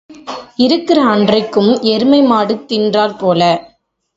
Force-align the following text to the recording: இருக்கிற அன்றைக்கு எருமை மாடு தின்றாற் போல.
இருக்கிற 0.57 0.99
அன்றைக்கு 1.05 1.63
எருமை 1.89 2.21
மாடு 2.23 2.55
தின்றாற் 2.69 3.17
போல. 3.17 3.41